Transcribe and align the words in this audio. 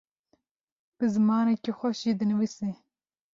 bi 0.97 1.05
zimanekî 1.13 1.71
xweş 1.77 1.97
jî 2.03 2.11
dinivîsî 2.19 2.69